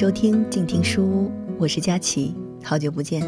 [0.00, 2.34] 收听静听书屋，我是佳琪，
[2.64, 3.22] 好久不见。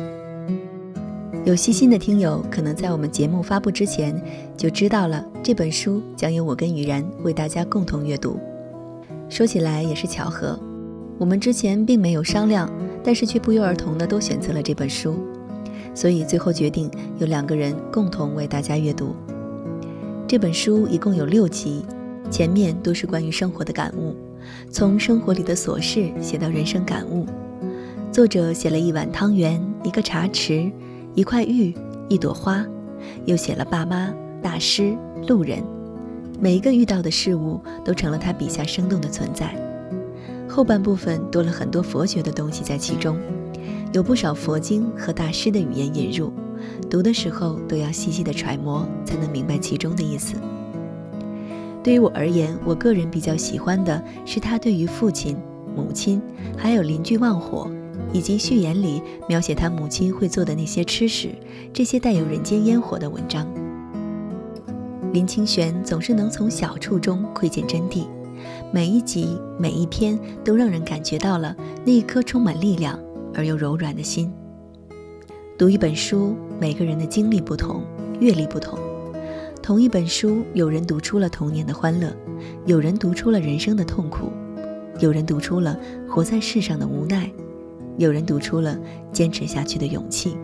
[1.44, 4.18] 有细心的听友可能在我们节目发布之前
[4.56, 8.40] 就知道了，这本书将由我跟雨然为大家共同阅读。
[9.28, 10.58] 说起来也是巧合，
[11.18, 12.66] 我们之前并没有商量，
[13.04, 15.16] 但是却不约而同的都选择了这本书，
[15.94, 19.14] 所以最后决定由两个人共同为大家阅读。
[20.26, 21.84] 这本书一共有六集，
[22.30, 24.16] 前面都是关于生活的感悟。
[24.70, 27.26] 从生活里的琐事写到人生感悟，
[28.10, 30.72] 作者写了一碗汤圆、一个茶匙、
[31.14, 31.74] 一块玉、
[32.08, 32.64] 一朵花，
[33.24, 35.62] 又写了爸妈、大师、路人，
[36.40, 39.54] 每一个遇到的事物都成了他笔下生动的存在。
[40.48, 43.18] 后半部分多了很多佛学的东西在其中，
[43.92, 46.32] 有不少佛经和大师的语言引入，
[46.90, 50.34] 读的时候都要细细的揣摩，才能明白其中的意思。
[51.82, 55.36] 对于我而言，我个人比较喜欢的是他对于父亲、
[55.74, 56.22] 母亲，
[56.56, 57.68] 还有邻居旺火，
[58.12, 61.30] 以及序言里描写他母亲会做的那些吃食，
[61.72, 63.46] 这些带有人间烟火的文章。
[65.12, 68.06] 林清玄总是能从小处中窥见真谛，
[68.72, 72.98] 每一集每一篇都让人感觉到了那一颗充满力量
[73.34, 74.32] 而又柔软的心。
[75.58, 77.82] 读一本书，每个人的经历不同，
[78.20, 78.78] 阅历不同。
[79.62, 82.12] 同一本书，有人读出了童年的欢乐，
[82.66, 84.32] 有人读出了人生的痛苦，
[84.98, 87.30] 有人读出了活在世上的无奈，
[87.96, 88.76] 有人读出了
[89.12, 90.36] 坚持下去的勇气。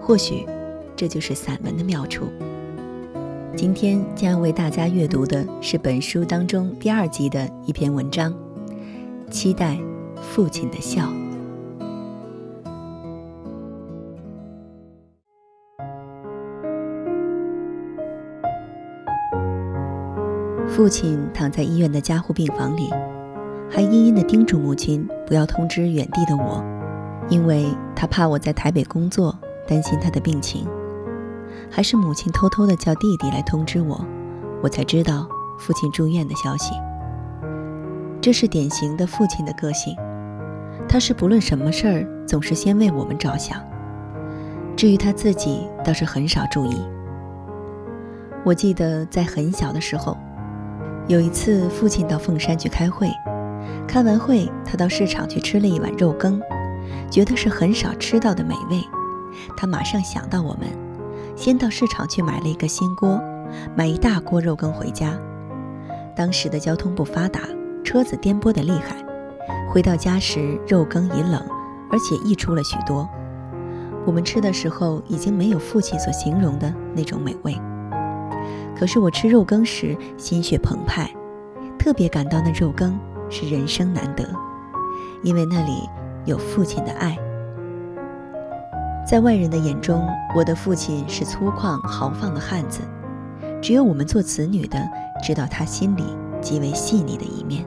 [0.00, 0.46] 或许，
[0.94, 2.26] 这就是散文的妙处。
[3.56, 8.32] 今天将要为大家阅读的是本书当中第二集的一篇文章，
[9.28, 9.76] 《期待
[10.22, 11.02] 父亲的笑》。
[20.70, 22.88] 父亲躺在医院的加护病房里，
[23.68, 26.64] 还殷殷地叮嘱母亲不要通知远地的我，
[27.28, 29.36] 因为他怕我在台北工作，
[29.66, 30.66] 担心他的病情。
[31.68, 34.02] 还是母亲偷偷地叫弟弟来通知我，
[34.62, 35.28] 我才知道
[35.58, 36.72] 父亲住院的消息。
[38.20, 39.94] 这是典型的父亲的个性，
[40.88, 43.60] 他是不论什么事儿总是先为我们着想，
[44.76, 46.80] 至于他自己倒是很少注意。
[48.44, 50.16] 我记得在很小的时候。
[51.10, 53.10] 有一次，父亲到凤山去开会，
[53.88, 56.40] 开完会，他到市场去吃了一碗肉羹，
[57.10, 58.80] 觉得是很少吃到的美味。
[59.56, 60.68] 他马上想到我们，
[61.34, 63.20] 先到市场去买了一个新锅，
[63.76, 65.18] 买一大锅肉羹回家。
[66.14, 67.40] 当时的交通不发达，
[67.82, 68.94] 车子颠簸的厉害。
[69.68, 71.44] 回到家时，肉羹已冷，
[71.90, 73.08] 而且溢出了许多。
[74.06, 77.60] 我们吃的时候，已经没有父亲所形容的那种美味。
[78.76, 81.10] 可是我吃肉羹时心血澎湃，
[81.78, 82.98] 特别感到那肉羹
[83.28, 84.24] 是人生难得，
[85.22, 85.88] 因为那里
[86.24, 87.16] 有父亲的爱。
[89.06, 92.80] 在外人的眼中，我的父亲是粗犷豪放的汉子，
[93.60, 94.78] 只有我们做子女的
[95.22, 96.04] 知道他心里
[96.40, 97.66] 极为细腻的一面。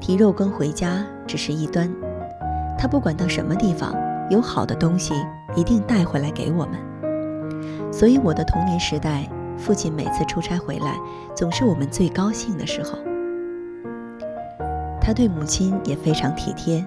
[0.00, 1.92] 提肉羹回家只是一端，
[2.78, 3.94] 他不管到什么地方，
[4.30, 5.14] 有好的东西
[5.56, 7.92] 一定带回来给我们。
[7.92, 9.28] 所以我的童年时代。
[9.56, 10.98] 父亲每次出差回来，
[11.34, 12.98] 总是我们最高兴的时候。
[15.00, 16.84] 他对母亲也非常体贴，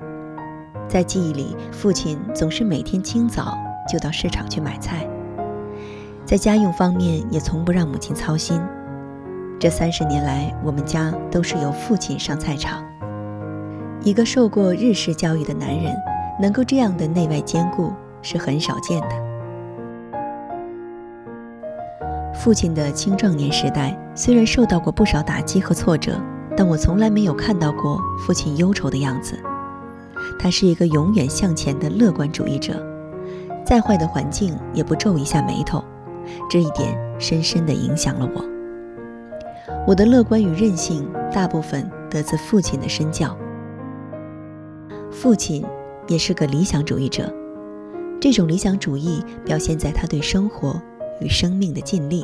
[0.87, 3.57] 在记忆里，父亲总是每天清早
[3.87, 5.07] 就到市场去买菜，
[6.25, 8.59] 在家用方面也从不让母亲操心。
[9.59, 12.83] 这三十年来，我们家都是由父亲上菜场。
[14.03, 15.95] 一个受过日式教育的男人，
[16.39, 17.91] 能够这样的内外兼顾，
[18.21, 19.26] 是很少见的。
[22.47, 26.17] 父亲的青壮年时代虽然受到过不少打击和挫折，
[26.55, 29.37] 但我从来没有看到过父亲忧愁的样子。
[30.39, 32.81] 他是一个永远向前的乐观主义者，
[33.65, 35.83] 再坏的环境也不皱一下眉头。
[36.49, 38.41] 这一点深深地影响了我。
[39.85, 43.37] 我的乐观与韧性大部分得自父亲的身教。
[45.11, 45.65] 父亲
[46.07, 47.29] 也是个理想主义者，
[48.21, 50.81] 这种理想主义表现在他对生活。
[51.19, 52.23] 与生命的尽力，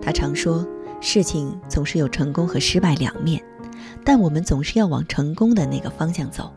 [0.00, 0.66] 他常说，
[1.00, 3.42] 事情总是有成功和失败两面，
[4.04, 6.52] 但我们总是要往成功的那个方向走。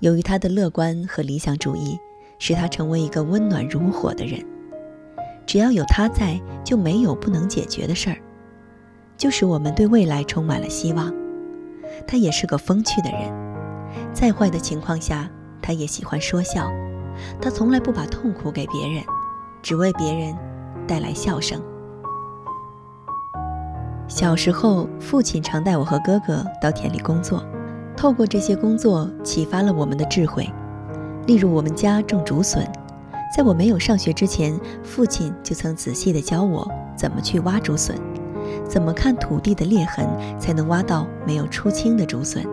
[0.00, 1.98] 由于他的乐观和理想主义，
[2.38, 4.44] 使他成为一个温暖如火的人。
[5.46, 8.16] 只要有他在，就没有不能解决的事儿，
[9.16, 11.14] 就使我们对未来充满了希望。
[12.06, 13.30] 他也是个风趣的人，
[14.12, 15.30] 再坏的情况下，
[15.62, 16.70] 他也喜欢说笑，
[17.40, 19.02] 他从来不把痛苦给别人。
[19.62, 20.36] 只为别人
[20.86, 21.60] 带来笑声。
[24.06, 27.42] 小时候，父亲常带我和哥哥到田里工作，
[27.96, 30.48] 透过这些工作，启发了我们的智慧。
[31.26, 32.70] 例如，我们家种竹笋，
[33.34, 37.96] 在我没有上学之前，父亲就曾仔细地教我怎么去挖竹笋，
[38.68, 40.06] 怎么看土地的裂痕
[40.38, 42.44] 才能挖到没有出青的竹笋。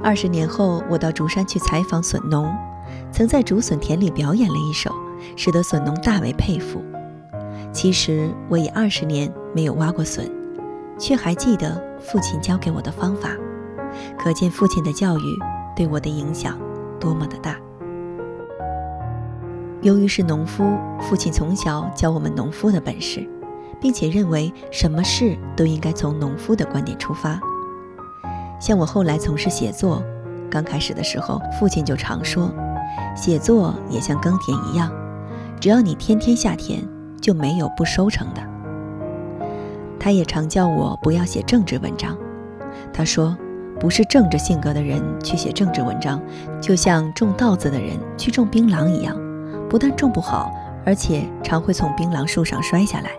[0.00, 2.54] 二十年后，我到竹山去采访笋农，
[3.10, 4.90] 曾在竹笋田里表演了一首，
[5.36, 6.82] 使得笋农大为佩服。
[7.72, 10.30] 其实我已二十年没有挖过笋，
[10.98, 13.30] 却还记得父亲教给我的方法，
[14.18, 15.22] 可见父亲的教育
[15.76, 16.58] 对我的影响
[16.98, 17.56] 多么的大。
[19.82, 23.28] 由于是农夫，父亲从小教我们农夫的本事，
[23.80, 27.40] 并且认为什么事都应该从农夫的观点出发。
[28.58, 30.02] 像我后来从事写作，
[30.50, 32.50] 刚开始的时候，父亲就常说，
[33.14, 34.90] 写作也像耕田一样，
[35.60, 36.82] 只要你天天下田，
[37.20, 38.42] 就没有不收成的。
[39.98, 42.16] 他也常叫我不要写政治文章，
[42.92, 43.36] 他说，
[43.80, 46.20] 不是政治性格的人去写政治文章，
[46.60, 49.16] 就像种稻子的人去种槟榔一样，
[49.68, 50.50] 不但种不好，
[50.84, 53.10] 而且常会从槟榔树上摔下来。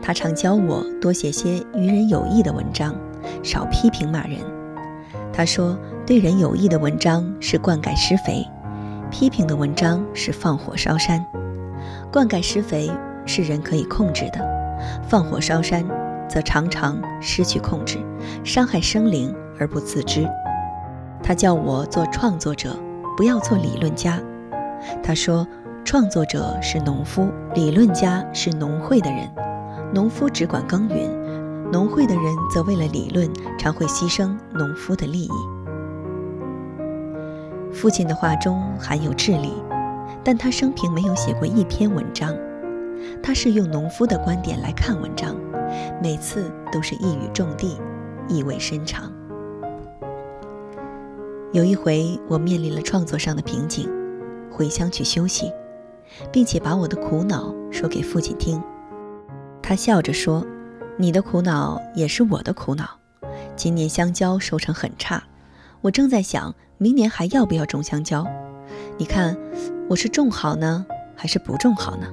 [0.00, 2.94] 他常教我多写些与人有益的文章。
[3.42, 4.38] 少批评骂人。
[5.32, 8.46] 他说：“对人有益的文章是灌溉施肥，
[9.10, 11.24] 批评的文章是放火烧山。
[12.12, 12.90] 灌溉施肥
[13.24, 14.40] 是人可以控制的，
[15.08, 15.84] 放火烧山
[16.28, 17.98] 则常常失去控制，
[18.44, 20.28] 伤害生灵而不自知。”
[21.22, 22.76] 他叫我做创作者，
[23.16, 24.20] 不要做理论家。
[25.02, 25.46] 他说
[25.84, 29.28] ：“创作者是农夫，理论家是农会的人。
[29.92, 31.10] 农夫只管耕耘。”
[31.72, 33.28] 农会的人则为了理论，
[33.58, 35.30] 常会牺牲农夫的利益。
[37.72, 39.52] 父亲的话中含有智理，
[40.24, 42.34] 但他生平没有写过一篇文章。
[43.22, 45.36] 他是用农夫的观点来看文章，
[46.02, 47.78] 每次都是一语中的，
[48.28, 49.12] 意味深长。
[51.52, 53.88] 有一回，我面临了创作上的瓶颈，
[54.50, 55.52] 回乡去休息，
[56.32, 58.62] 并且把我的苦恼说给父亲听。
[59.62, 60.44] 他笑着说。
[60.98, 62.88] 你的苦恼也是我的苦恼。
[63.54, 65.22] 今年香蕉收成很差，
[65.82, 68.26] 我正在想，明年还要不要种香蕉？
[68.98, 69.34] 你看，
[69.88, 70.84] 我是种好呢，
[71.14, 72.06] 还是不种好呢？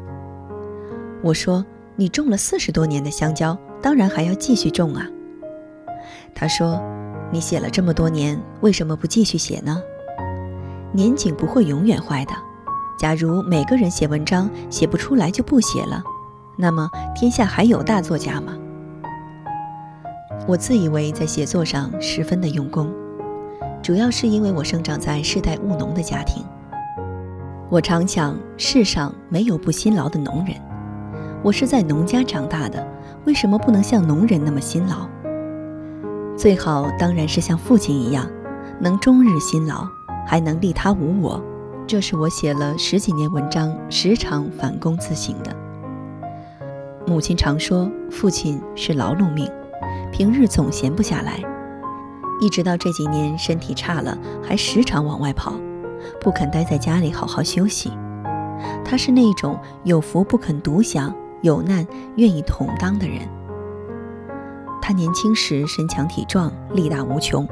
[1.21, 1.65] 我说，
[1.97, 5.05] 你种了四十多年的香蕉，当然还要继续种啊。
[6.33, 6.81] 他说，
[7.29, 9.81] 你写了这么多年，为什么不继续写呢？
[10.93, 12.31] 年景不会永远坏的。
[12.97, 16.01] 假如每个人写文章写不出来就不写了，
[16.55, 18.57] 那么天下还有大作家吗？
[20.47, 22.89] 我自以为在写作上十分的用功，
[23.83, 26.41] 主要是因为我生长在世代务农的家庭。
[27.69, 30.55] 我常想，世上没有不辛劳的农人。
[31.43, 32.87] 我是在农家长大的，
[33.25, 35.05] 为什么不能像农人那么辛劳？
[36.37, 38.25] 最好当然是像父亲一样，
[38.79, 39.85] 能终日辛劳，
[40.25, 41.43] 还能利他无我。
[41.85, 45.53] 这是我写了十几年文章，时常反躬自省的。
[47.05, 49.45] 母亲常说，父亲是劳碌命。
[50.09, 51.43] 平日总闲不下来，
[52.43, 55.53] 一直到这几年身体差了，还时常往外跑，
[56.19, 57.89] 不肯待在家里好好休息。
[58.83, 63.19] 他是那种有福不肯独享，有难愿意同当的人。
[64.81, 67.47] 他年轻时身强体壮，力大无穷，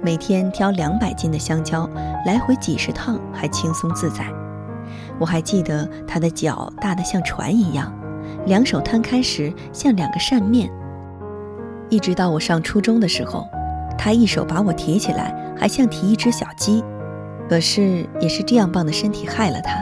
[0.00, 1.86] 每天挑两百斤的香蕉，
[2.24, 4.32] 来回几十趟还轻松自在。
[5.18, 7.92] 我还记得他的脚大得像船一样，
[8.46, 10.72] 两手摊开时像两个扇面。
[11.90, 13.46] 一直到我上初中的时候，
[13.98, 16.82] 他一手把我提起来，还像提一只小鸡。
[17.48, 19.78] 可是也是这样棒的身体害了他。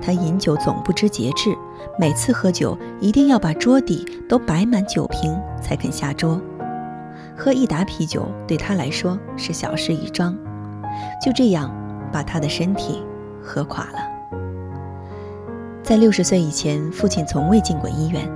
[0.00, 1.56] 他饮酒总不知节制，
[1.98, 6.40] 每次喝酒一定要把桌底都摆满酒瓶才肯下桌。
[7.36, 10.36] 喝一打啤酒对他来说是小事一桩，
[11.24, 11.74] 就这样
[12.12, 13.02] 把他的身体
[13.42, 13.98] 喝垮了。
[15.82, 18.30] 在六十岁以前，父亲从未进过医院，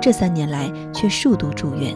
[0.00, 1.94] 这三年来却数度住院。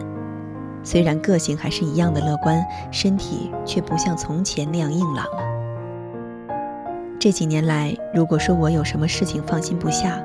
[0.83, 5.43] 虽然个性还是一样的乐观，身体却不像从前那样硬朗了。
[7.19, 10.21] 这几年来，如果说我有什么事情放心不下，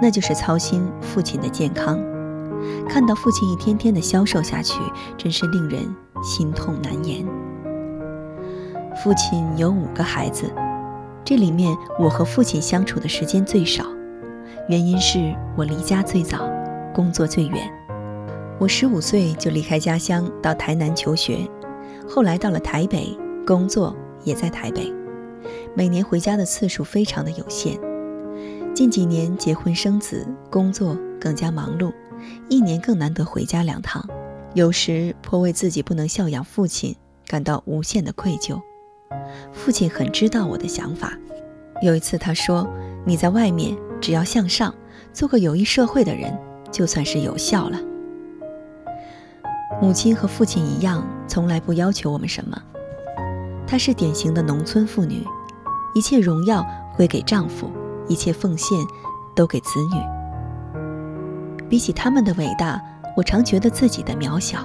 [0.00, 1.98] 那就是操心父亲的健康。
[2.88, 4.78] 看到父亲一天天的消瘦下去，
[5.16, 5.80] 真是令人
[6.22, 7.26] 心痛难言。
[9.02, 10.52] 父亲有五个孩子，
[11.24, 13.84] 这里面我和父亲相处的时间最少，
[14.68, 16.38] 原因是我离家最早，
[16.94, 17.81] 工作最远。
[18.62, 21.38] 我十五岁就离开家乡到台南求学，
[22.08, 23.92] 后来到了台北工作，
[24.22, 24.88] 也在台北，
[25.74, 27.76] 每年回家的次数非常的有限。
[28.72, 31.92] 近几年结婚生子，工作更加忙碌，
[32.48, 34.08] 一年更难得回家两趟，
[34.54, 36.94] 有时颇为自己不能孝养父亲
[37.26, 38.60] 感到无限的愧疚。
[39.52, 41.18] 父亲很知道我的想法。
[41.82, 42.72] 有一次他说
[43.04, 44.72] ：“你在外面只要向上，
[45.12, 46.38] 做个有益社会的人，
[46.70, 47.76] 就算是有效了。”
[49.80, 52.56] 母亲和父亲一样，从来不要求我们什么。
[53.66, 55.26] 她是典型的农村妇女，
[55.94, 56.64] 一切荣耀
[56.96, 57.70] 归给丈夫，
[58.06, 58.78] 一切奉献
[59.34, 60.00] 都给子女。
[61.68, 62.80] 比起他们的伟大，
[63.16, 64.58] 我常觉得自己的渺小。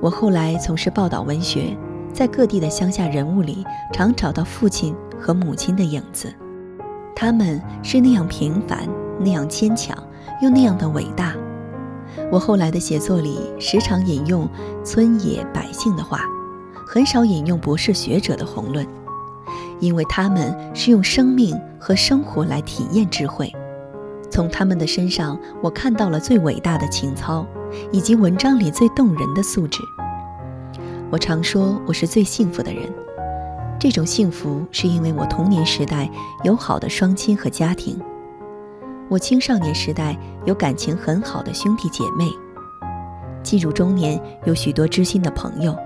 [0.00, 1.76] 我后来从事报道文学，
[2.12, 6.32] 在各地的乡下人物里，常找到父亲和母亲的影子。
[7.14, 9.96] 他们是那样平凡，那样坚强，
[10.40, 11.34] 又那样的伟大。
[12.30, 14.48] 我后来的写作里，时常引用
[14.84, 16.20] 村野百姓的话，
[16.86, 18.86] 很少引用博士学者的宏论，
[19.80, 23.52] 因为他们是用生命和生活来体验智慧。
[24.30, 27.46] 从他们的身上，我看到了最伟大的情操，
[27.92, 29.78] 以及文章里最动人的素质。
[31.10, 32.92] 我常说我是最幸福的人，
[33.78, 36.10] 这种幸福是因为我童年时代
[36.42, 37.98] 有好的双亲和家庭。
[39.08, 42.28] 我青少年时代有感情很好的兄弟姐妹，
[43.40, 45.76] 进入中年有许多知心的朋友。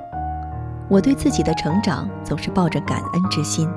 [0.88, 3.68] 我对自己的成长总是抱着感恩之心。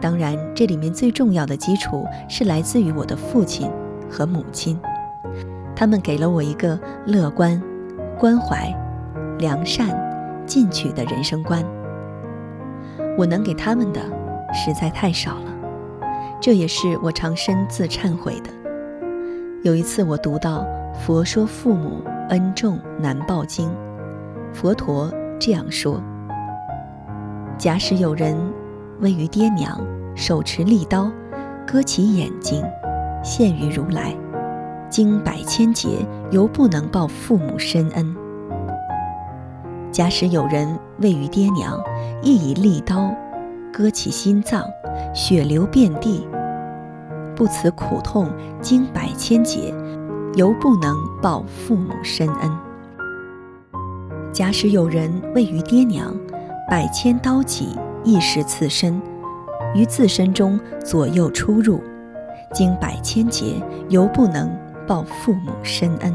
[0.00, 3.68] 当然，这里面最重要的基础是来自于我的父亲
[4.08, 4.80] 和母亲，
[5.74, 7.60] 他们给了我一个乐观、
[8.18, 8.72] 关怀、
[9.38, 9.88] 良善、
[10.46, 11.62] 进取的人生观。
[13.18, 14.00] 我能给他们的
[14.54, 15.52] 实在太少了，
[16.40, 18.59] 这也是我常深自忏悔的。
[19.62, 23.68] 有一次，我读到《佛说父母恩重难报经》，
[24.54, 26.02] 佛陀这样说：
[27.58, 28.36] 假使有人。
[29.00, 29.80] 位于爹娘，
[30.14, 31.10] 手持利刀，
[31.66, 32.62] 割其眼睛，
[33.22, 34.14] 献于如来，
[34.90, 35.88] 经百千劫，
[36.30, 38.14] 犹不能报父母深恩。
[39.90, 41.82] 假使有人位于爹娘，
[42.22, 43.10] 亦以利刀
[43.72, 44.66] 割其心脏，
[45.14, 46.28] 血流遍地，
[47.40, 48.30] 不辞苦痛，
[48.60, 49.72] 经百千劫，
[50.34, 52.58] 犹不能报父母深恩。
[54.30, 56.14] 假使有人位于爹娘，
[56.68, 57.68] 百千刀戟。
[58.04, 59.00] 亦是刺身，
[59.74, 61.80] 于自身中左右出入，
[62.52, 63.54] 经百千劫，
[63.88, 64.54] 犹不能
[64.86, 66.14] 报父母深恩。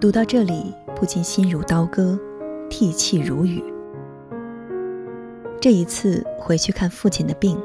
[0.00, 2.16] 读到这里，不禁心如刀割，
[2.68, 3.62] 涕泣如雨。
[5.60, 7.56] 这一次回去看父亲的病，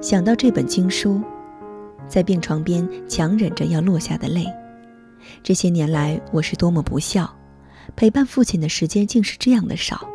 [0.00, 1.20] 想到这本经书，
[2.08, 4.46] 在病床边强忍着要落下的泪。
[5.42, 7.28] 这些年来，我是多么不孝，
[7.96, 10.08] 陪伴父亲的时间竟是这样的少。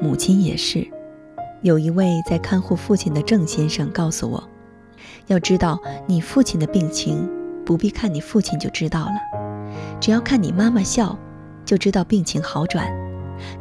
[0.00, 0.86] 母亲也是，
[1.62, 4.42] 有一位在看护父亲的郑先生告诉我，
[5.26, 7.30] 要知道你父亲的病情，
[7.64, 11.16] 不必看你父亲就知道了，只要看你妈妈笑，
[11.64, 12.84] 就知道病情好转；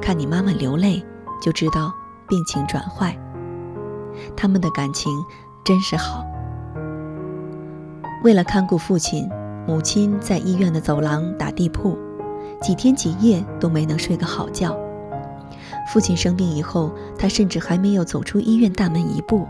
[0.01, 1.03] 看你妈妈流泪，
[1.41, 1.93] 就知道
[2.27, 3.17] 病情转坏。
[4.35, 5.11] 他们的感情
[5.63, 6.25] 真是好。
[8.23, 9.29] 为了看顾父亲，
[9.67, 11.97] 母亲在医院的走廊打地铺，
[12.61, 14.77] 几天几夜都没能睡个好觉。
[15.91, 19.47] 父亲生病以后，他甚至还没有走出医院大门一步。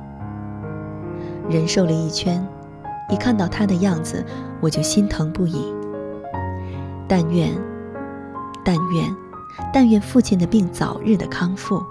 [1.50, 2.46] 人瘦了一圈，
[3.10, 4.26] 一看到他的样子，
[4.62, 5.74] 我就心疼不已。
[7.08, 7.52] 但愿，
[8.64, 9.16] 但愿，
[9.72, 11.84] 但愿父亲的病早日的康复。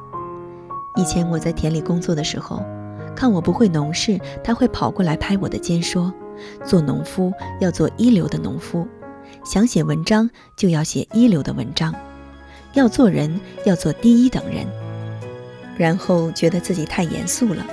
[0.97, 2.62] 以前我在田里工作的时候，
[3.14, 6.12] 看我不会农事，他会跑过来拍我的肩说
[6.64, 8.87] ：“做农夫要做一流的农夫，
[9.45, 11.95] 想写文章就要写一流的文章。”
[12.75, 14.66] 要做人，要做第一等人，
[15.76, 17.66] 然后觉得自己太严肃了，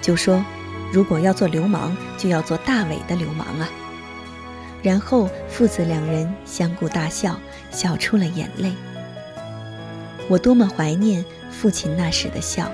[0.00, 0.44] 就说
[0.92, 3.68] ：“如果要做流氓，就要做大伟的流氓啊。”
[4.80, 7.36] 然后父子两人相顾大笑，
[7.72, 8.72] 笑出了眼泪。
[10.28, 12.70] 我多么怀念父亲那时的笑，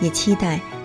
[0.00, 0.60] 也期待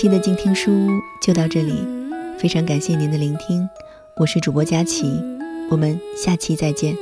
[0.00, 0.88] 期的静听书屋
[1.20, 1.74] 就到这里，
[2.38, 3.68] 非常感谢您的聆听，
[4.16, 5.04] 我是主播佳琪，
[5.70, 6.96] 我们下期再见。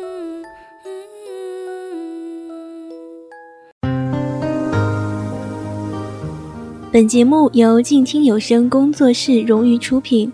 [6.90, 10.32] 本节目由静听有声工作室荣誉出品，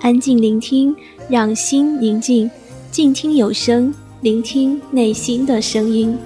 [0.00, 0.96] 安静聆听，
[1.28, 2.50] 让心宁静，
[2.90, 3.92] 静听有声，
[4.22, 6.16] 聆听内心的声音。